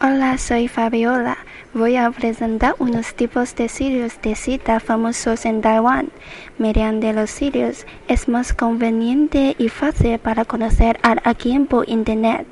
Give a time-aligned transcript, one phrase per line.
[0.00, 1.38] Hola, soy Fabiola.
[1.74, 6.10] Voy a presentar unos tipos de sitios de cita famosos en Taiwán.
[6.56, 12.46] Mediante los sitios es más conveniente y fácil para conocer a alguien por Internet.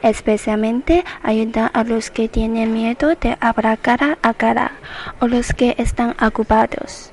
[0.00, 4.72] Especialmente ayuda a los que tienen miedo de hablar cara a cara
[5.20, 7.12] o los que están ocupados.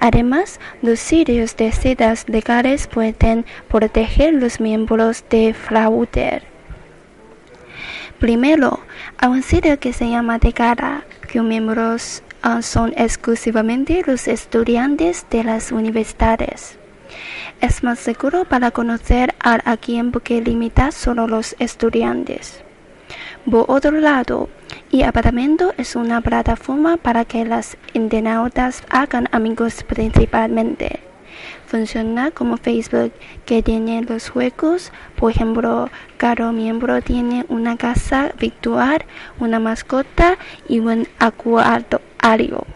[0.00, 6.51] Además, los sitios de citas legales pueden proteger los miembros de fraude.
[8.22, 8.78] Primero,
[9.20, 15.42] un sitio que se llama De Cara, cuyos miembros uh, son exclusivamente los estudiantes de
[15.42, 16.78] las universidades.
[17.60, 22.62] Es más seguro para conocer a alguien porque limita solo los estudiantes.
[23.50, 24.48] Por otro lado,
[24.88, 31.11] y apartamento es una plataforma para que las internautas hagan amigos principalmente
[31.66, 33.12] funciona como Facebook,
[33.46, 34.92] que tiene los juegos.
[35.16, 39.04] Por ejemplo, cada miembro tiene una casa virtual,
[39.38, 42.66] una mascota y un acuario.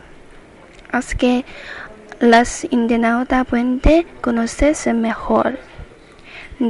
[0.90, 1.44] Así que
[2.20, 3.80] las internautas pueden
[4.20, 5.58] conocerse mejor.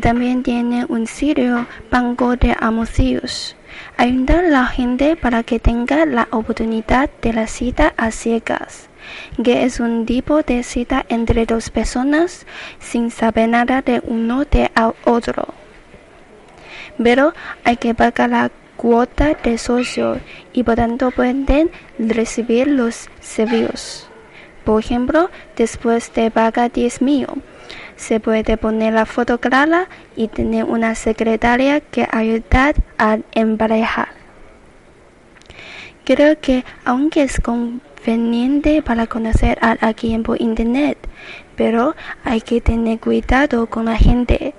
[0.01, 3.57] También tiene un sitio banco de anuncios.
[3.97, 8.89] Ayuda a la gente para que tenga la oportunidad de la cita a ciegas
[9.43, 12.47] que es un tipo de cita entre dos personas
[12.79, 14.71] sin saber nada de uno de
[15.05, 15.55] otro.
[17.03, 20.19] Pero hay que pagar la cuota de socio
[20.53, 24.09] y por tanto pueden recibir los servicios.
[24.65, 27.27] Por ejemplo, después de pagar 10 mil,
[27.97, 34.09] se puede poner la foto clara y tener una secretaria que ayuda a emparejar.
[36.05, 37.81] Creo que aunque es con
[38.85, 40.97] para conocer a alguien por internet,
[41.57, 44.55] pero hay que tener cuidado con la gente,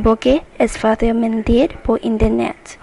[0.00, 2.78] porque es fácil mentir por internet.